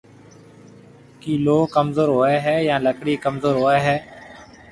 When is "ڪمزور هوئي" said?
1.75-2.35, 3.25-3.79